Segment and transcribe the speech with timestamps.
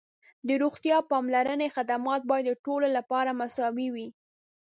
[0.47, 4.07] د روغتیا پاملرنې خدمات باید د ټولو لپاره مساوي وي.